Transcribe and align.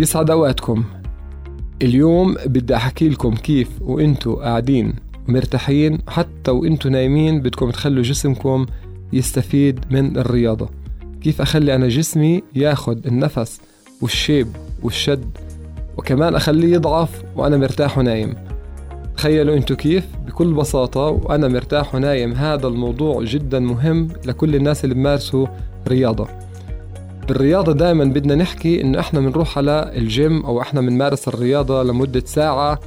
يسعد 0.00 0.30
أوقاتكم. 0.30 0.84
اليوم 1.82 2.36
بدي 2.46 2.76
أحكي 2.76 3.08
لكم 3.08 3.34
كيف 3.34 3.68
وانتوا 3.80 4.44
قاعدين 4.44 4.94
مرتاحين 5.28 5.98
حتى 6.08 6.50
وانتوا 6.50 6.90
نايمين 6.90 7.40
بدكم 7.40 7.70
تخلوا 7.70 8.02
جسمكم 8.02 8.66
يستفيد 9.12 9.80
من 9.90 10.18
الرياضة. 10.18 10.68
كيف 11.22 11.40
أخلي 11.40 11.74
أنا 11.74 11.88
جسمي 11.88 12.42
ياخد 12.54 13.06
النفس 13.06 13.60
والشيب 14.00 14.48
والشد 14.82 15.38
وكمان 15.96 16.34
أخليه 16.34 16.72
يضعف 16.74 17.22
وأنا 17.36 17.56
مرتاح 17.56 17.98
ونايم. 17.98 18.34
تخيلوا 19.16 19.56
أنتوا 19.56 19.76
كيف؟ 19.76 20.06
بكل 20.26 20.54
بساطة 20.54 21.00
وأنا 21.00 21.48
مرتاح 21.48 21.94
ونايم. 21.94 22.32
هذا 22.32 22.66
الموضوع 22.66 23.24
جدا 23.24 23.58
مهم 23.58 24.08
لكل 24.26 24.54
الناس 24.54 24.84
اللي 24.84 24.94
بمارسوا 24.94 25.46
رياضة. 25.88 26.28
بالرياضة 27.28 27.72
دائما 27.72 28.04
بدنا 28.04 28.34
نحكي 28.34 28.80
إنه 28.80 29.00
إحنا 29.00 29.20
بنروح 29.20 29.58
على 29.58 29.92
الجيم 29.96 30.44
أو 30.44 30.60
إحنا 30.60 30.80
بنمارس 30.80 31.28
الرياضة 31.28 31.82
لمدة 31.82 32.22
ساعة 32.24 32.80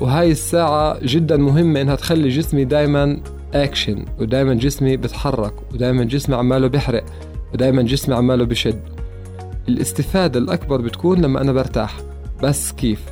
وهاي 0.00 0.30
الساعة 0.30 0.98
جدا 1.02 1.36
مهمة 1.36 1.80
إنها 1.80 1.94
تخلي 1.94 2.28
جسمي 2.28 2.64
دائما 2.64 3.20
أكشن 3.54 4.04
ودائما 4.20 4.54
جسمي 4.54 4.96
بتحرك 4.96 5.54
ودائما 5.74 6.04
جسمي 6.04 6.36
عماله 6.36 6.66
بيحرق 6.66 7.04
ودائما 7.54 7.82
جسمي 7.82 8.14
عماله 8.14 8.44
بشد. 8.44 8.80
الاستفادة 9.68 10.38
الأكبر 10.38 10.80
بتكون 10.80 11.20
لما 11.20 11.40
أنا 11.40 11.52
برتاح. 11.52 11.96
بس 12.42 12.72
كيف؟ 12.72 13.02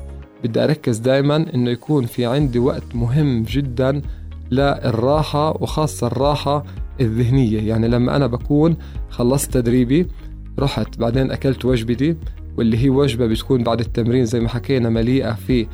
بدي 0.44 0.64
أركز 0.64 0.98
دائما 0.98 1.36
إنه 1.54 1.70
يكون 1.70 2.06
في 2.06 2.26
عندي 2.26 2.58
وقت 2.58 2.94
مهم 2.94 3.42
جدا 3.42 4.02
للراحة 4.50 5.62
وخاصة 5.62 6.06
الراحة 6.06 6.64
الذهنية. 7.00 7.68
يعني 7.68 7.88
لما 7.88 8.16
أنا 8.16 8.26
بكون 8.26 8.76
خلصت 9.10 9.54
تدريبي 9.54 10.06
رحت 10.58 10.98
بعدين 10.98 11.30
أكلت 11.30 11.64
وجبتي 11.64 12.16
واللي 12.56 12.78
هي 12.84 12.90
وجبة 12.90 13.26
بتكون 13.26 13.62
بعد 13.62 13.80
التمرين 13.80 14.24
زي 14.24 14.40
ما 14.40 14.48
حكينا 14.48 14.88
مليئة 14.88 15.32
في 15.32 15.66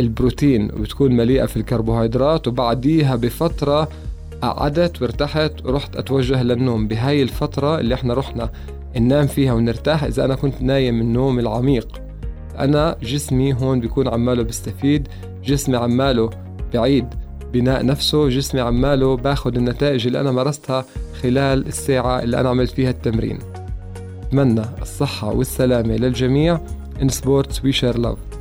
البروتين 0.00 0.64
وبتكون 0.64 1.16
مليئة 1.16 1.46
في 1.46 1.56
الكربوهيدرات 1.56 2.48
وبعديها 2.48 3.16
بفترة 3.16 3.88
قعدت 4.42 5.02
وارتحت 5.02 5.66
ورحت 5.66 5.96
أتوجه 5.96 6.42
للنوم. 6.42 6.88
بهاي 6.88 7.22
الفترة 7.22 7.80
اللي 7.80 7.94
إحنا 7.94 8.14
رحنا 8.14 8.50
ننام 8.96 9.26
فيها 9.26 9.52
ونرتاح 9.52 10.04
إذا 10.04 10.24
أنا 10.24 10.34
كنت 10.34 10.62
نايم 10.62 11.00
النوم 11.00 11.38
العميق. 11.38 12.02
أنا 12.58 12.96
جسمي 13.02 13.54
هون 13.54 13.80
بيكون 13.80 14.08
عماله 14.08 14.42
بيستفيد 14.42 15.08
جسمي 15.44 15.76
عماله 15.76 16.30
بعيد 16.74 17.06
بناء 17.52 17.86
نفسه 17.86 18.28
جسمي 18.28 18.60
عماله 18.60 19.16
باخد 19.16 19.56
النتائج 19.56 20.06
اللي 20.06 20.20
أنا 20.20 20.32
مارستها 20.32 20.84
خلال 21.22 21.66
الساعة 21.66 22.22
اللي 22.22 22.40
أنا 22.40 22.48
عملت 22.48 22.70
فيها 22.70 22.90
التمرين. 22.90 23.38
أتمنى 24.30 24.64
الصحة 24.82 25.32
والسلامة 25.34 25.96
للجميع. 25.96 26.60
In 27.00 27.08
sports 27.08 27.62
we 27.64 27.72
share 27.72 27.98
love. 27.98 28.39